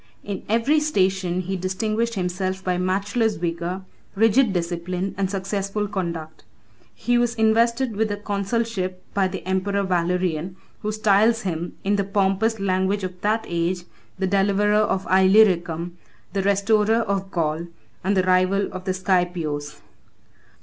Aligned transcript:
In 0.23 0.41
every 0.49 0.79
station 0.79 1.41
he 1.41 1.55
distinguished 1.55 2.15
himself 2.15 2.63
by 2.63 2.79
matchless 2.79 3.35
valor, 3.35 3.83
17 3.85 3.85
rigid 4.15 4.51
discipline, 4.53 5.13
and 5.15 5.29
successful 5.29 5.87
conduct. 5.87 6.43
He 6.95 7.19
was 7.19 7.35
invested 7.35 7.95
with 7.95 8.09
the 8.09 8.17
consulship 8.17 9.03
by 9.13 9.27
the 9.27 9.45
emperor 9.47 9.83
Valerian, 9.83 10.55
who 10.81 10.91
styles 10.91 11.41
him, 11.43 11.77
in 11.83 11.97
the 11.97 12.03
pompous 12.03 12.59
language 12.59 13.03
of 13.03 13.21
that 13.21 13.45
age, 13.47 13.83
the 14.17 14.25
deliverer 14.25 14.71
of 14.73 15.05
Illyricum, 15.05 15.99
the 16.33 16.41
restorer 16.41 16.95
of 17.03 17.29
Gaul, 17.29 17.67
and 18.03 18.17
the 18.17 18.23
rival 18.23 18.73
of 18.73 18.85
the 18.85 18.95
Scipios. 18.95 19.81